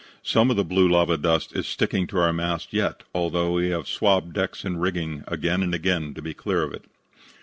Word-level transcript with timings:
Some 0.23 0.49
of 0.49 0.57
the 0.57 0.65
blue 0.65 0.89
lava 0.89 1.15
dust 1.15 1.55
is 1.55 1.67
sticking 1.67 2.07
to 2.07 2.17
our 2.17 2.33
mast 2.33 2.73
yet, 2.73 3.03
although 3.13 3.51
we 3.51 3.69
have 3.69 3.87
swabbed 3.87 4.33
decks 4.33 4.65
and 4.65 4.81
rigging 4.81 5.23
again 5.27 5.61
and 5.61 5.75
again 5.75 6.15
to 6.15 6.23
be 6.23 6.33
clear 6.33 6.63
of 6.63 6.73
it. 6.73 6.85